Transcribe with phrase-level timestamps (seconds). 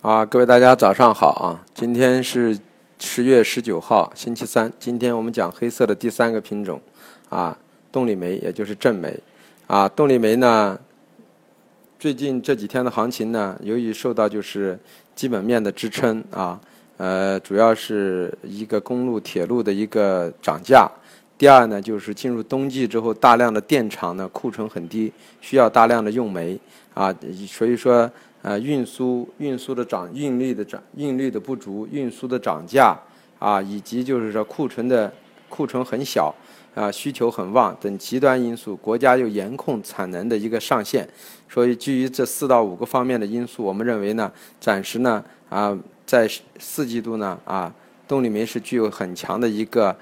[0.00, 1.58] 啊，各位大家早上好啊！
[1.74, 2.56] 今天是
[3.00, 4.72] 十月十九号，星期三。
[4.78, 6.80] 今天我们讲黑色的第三个品种
[7.28, 7.58] 啊，
[7.90, 9.18] 动力煤，也就是正煤
[9.66, 9.88] 啊。
[9.88, 10.78] 动力煤呢，
[11.98, 14.78] 最近这几天的行情呢，由于受到就是
[15.16, 16.60] 基本面的支撑啊，
[16.98, 20.88] 呃，主要是一个公路、铁路的一个涨价。
[21.38, 25.10] 第二呢，就是进入冬季之后，大量的电厂呢库存很低，
[25.40, 26.58] 需要大量的用煤
[26.92, 27.14] 啊，
[27.46, 28.10] 所以说。
[28.40, 32.96] 呃，运输运输的涨运力的涨运力的不足，运输的涨价
[33.40, 35.12] 啊，以及就是说库存的
[35.48, 36.32] 库存很小
[36.72, 41.06] 啊，需求很旺等极端因素，国家又严控产能的一个上限，
[41.48, 45.76] 所以基于这四到五个方面的因素，我们认为呢，暂时呢啊，
[46.06, 47.74] 在四季度呢啊，
[48.06, 49.94] 动力煤是具有很强的一个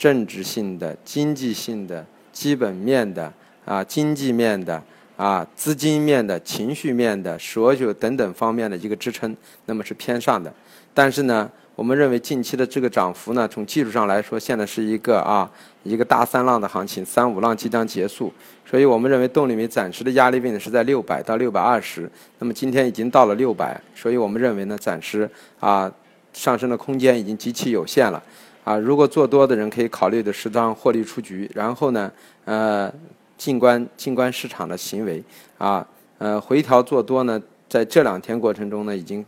[0.00, 3.30] 政治性的、经济性的、基本面的
[3.66, 4.82] 啊、经济面的。
[5.20, 9.36] 啊，资金面的、情绪面的、所有等等方面的一个支撑，
[9.66, 10.50] 那么是偏上的。
[10.94, 15.46] 但是呢，我们认为近期的这个涨幅呢，从技术上来说，现在是一个啊
[15.82, 18.32] 一个大三浪的行情，三五浪即将结束。
[18.64, 22.10] 所以我们认为动力煤暂时的压力位呢是在六百到六百二十。
[22.38, 25.92] 那么今天已经到了六百，所以我们认为呢，暂时啊
[26.32, 28.22] 上升的空间已经极其有限了。
[28.64, 32.10] 啊，如果做多的人可以考虑的适当获利出局，然后呢，
[32.44, 32.92] 呃。
[33.40, 35.24] 静观静观市场的行为
[35.56, 39.24] 啊，呃，回调做多呢，在这两天过程中呢，已经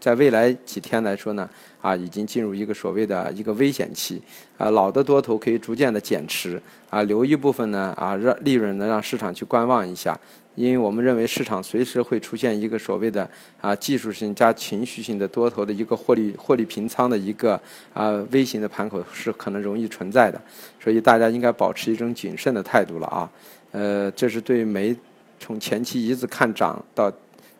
[0.00, 1.48] 在未来几天来说呢，
[1.80, 4.20] 啊，已经进入一个所谓的一个危险期
[4.56, 6.60] 啊，老的多头可以逐渐的减持
[6.90, 10.18] 啊，留一部分呢啊，让利润呢让市场去观望一下。
[10.54, 13.28] 因为我们认为市场随时会出现一个所谓的
[13.60, 17.60] 啊技术性加情绪性的多头的一个获利获利平仓的一个
[17.92, 20.40] 啊微型的盘口是可能容易存在的，
[20.82, 23.30] 所以大家应该保持一种谨慎的态度了啊。
[23.72, 24.96] 呃，这是对煤
[25.38, 27.12] 从前期一直看涨到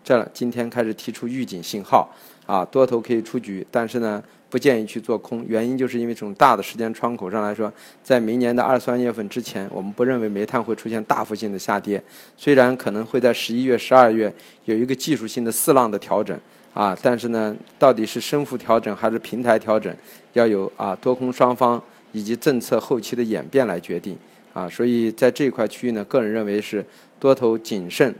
[0.06, 2.08] 这今天开始提出预警信号
[2.46, 4.22] 啊，多头可以出局，但是呢。
[4.48, 12.00] 不建议去做空，原因就是因为从大的时间窗口上来说，在明年的二三月份之前，我们不认为煤炭会出现大幅性的下跌。
[12.36, 14.32] 虽然可能会在十一月、十二月
[14.64, 16.38] 有一个技术性的四浪的调整
[16.72, 19.94] 啊，但是呢，到底是升幅调整还是平台调整，
[20.34, 24.16] 要有啊多空双方以及政策后期的演变来决定
[24.52, 24.68] 啊。
[24.68, 26.86] 所以在这一块区域呢，个人认为是
[27.18, 28.14] 多头谨慎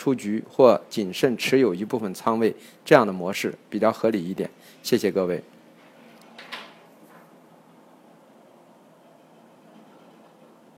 [0.00, 2.54] 出局或谨慎持有一部分仓位
[2.86, 4.48] 这样的模式比较合理一点。
[4.82, 5.42] 谢谢各位。